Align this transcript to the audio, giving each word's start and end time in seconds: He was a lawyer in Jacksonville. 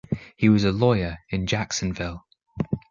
He 0.35 0.49
was 0.49 0.63
a 0.63 0.71
lawyer 0.71 1.19
in 1.29 1.45
Jacksonville. 1.45 2.25